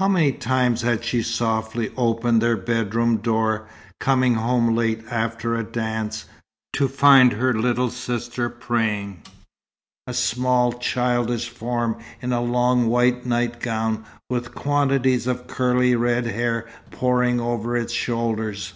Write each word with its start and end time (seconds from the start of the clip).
How 0.00 0.08
many 0.08 0.32
times 0.32 0.82
had 0.82 1.02
she 1.02 1.22
softly 1.22 1.92
opened 1.96 2.42
their 2.42 2.58
bedroom 2.58 3.16
door, 3.16 3.68
coming 4.00 4.34
home 4.34 4.76
late 4.76 5.02
after 5.10 5.54
a 5.56 5.64
dance, 5.64 6.26
to 6.74 6.88
find 6.88 7.32
her 7.32 7.54
little 7.54 7.88
sister 7.88 8.50
praying, 8.50 9.22
a 10.06 10.12
small, 10.12 10.74
childish 10.74 11.48
form 11.48 11.96
in 12.20 12.34
a 12.34 12.42
long 12.42 12.88
white 12.88 13.24
nightgown, 13.24 14.04
with 14.28 14.54
quantities 14.54 15.26
of 15.26 15.46
curly 15.46 15.96
red 15.96 16.26
hair 16.26 16.68
pouring 16.90 17.40
over 17.40 17.74
its 17.74 17.94
shoulders! 17.94 18.74